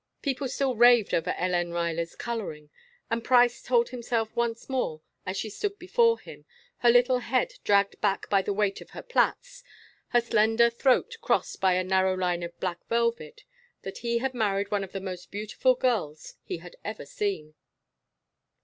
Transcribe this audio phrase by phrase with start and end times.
[0.23, 2.71] People still raved over Hélène Ruyler's "coloring,"
[3.11, 6.43] and Price told himself once more as she stood before him,
[6.77, 9.63] her little head dragged back by the weight of her plaits,
[10.07, 13.43] her slender throat crossed by a narrow line of black velvet,
[13.83, 17.53] that he had married one of the most beautiful girls he had ever seen.